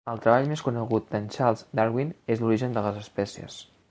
[0.11, 3.63] El treball més conegut d'en Charles Darwin és L'origen de les espècies.